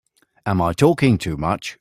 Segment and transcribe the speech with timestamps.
[0.47, 1.77] Am I talking too much?